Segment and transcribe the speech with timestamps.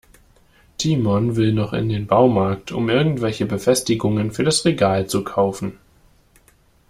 [0.79, 5.77] Timon will noch in den Baumarkt, um irgendwelche Befestigungen für das Regal zu kaufen.